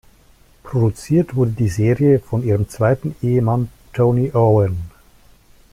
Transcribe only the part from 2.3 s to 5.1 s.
ihrem zweiten Ehemann Tony Owen.